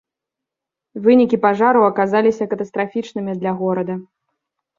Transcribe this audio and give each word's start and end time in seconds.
Вынікі 1.03 1.39
пажару 1.45 1.83
аказаліся 1.89 2.49
катастрафічнымі 2.55 3.37
для 3.45 3.51
горада. 3.61 3.95